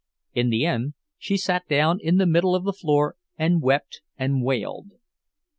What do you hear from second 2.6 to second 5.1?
the floor and wept and wailed.